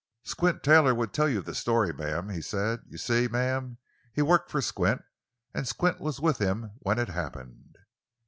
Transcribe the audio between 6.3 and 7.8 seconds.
him when it happened."